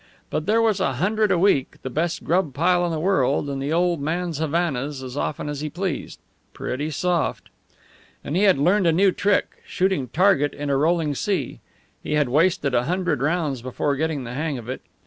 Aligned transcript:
But 0.31 0.47
there 0.47 0.63
was 0.63 0.79
a 0.79 0.93
hundred 0.93 1.31
a 1.31 1.37
week, 1.37 1.79
the 1.83 1.89
best 1.91 2.23
grub 2.23 2.55
pile 2.55 2.83
in 2.87 2.91
the 2.91 2.99
world, 2.99 3.47
and 3.51 3.61
the 3.61 3.71
old 3.71 4.01
man's 4.01 4.39
Havanas 4.39 5.03
as 5.03 5.15
often 5.15 5.47
as 5.47 5.61
he 5.61 5.69
pleased. 5.69 6.17
Pretty 6.53 6.89
soft! 6.89 7.51
And 8.23 8.35
he 8.35 8.41
had 8.41 8.57
learned 8.57 8.87
a 8.87 8.91
new 8.91 9.11
trick 9.11 9.61
shooting 9.63 10.07
target 10.07 10.55
in 10.55 10.71
a 10.71 10.75
rolling 10.75 11.13
sea. 11.13 11.59
He 12.01 12.13
had 12.13 12.29
wasted 12.29 12.73
a 12.73 12.85
hundred 12.85 13.21
rounds 13.21 13.61
before 13.61 13.95
getting 13.95 14.23
the 14.23 14.33
hang 14.33 14.57
of 14.57 14.67
it. 14.67 14.81